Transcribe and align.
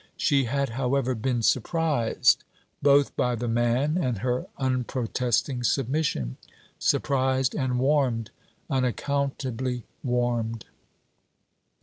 She 0.17 0.45
had, 0.45 0.69
however, 0.69 1.13
been 1.13 1.43
surprised, 1.43 2.43
both 2.81 3.15
by 3.15 3.35
the 3.35 3.47
man 3.47 3.99
and 3.99 4.17
her 4.17 4.47
unprotesting 4.57 5.63
submission; 5.63 6.37
surprised 6.79 7.53
and 7.53 7.77
warmed, 7.77 8.31
unaccountably 8.67 9.83
warmed. 10.03 10.65